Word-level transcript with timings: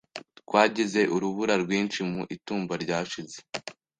Twagize 0.39 1.01
urubura 1.15 1.53
rwinshi 1.63 1.99
mu 2.11 2.21
itumba 2.35 2.73
ryashize. 2.83 3.37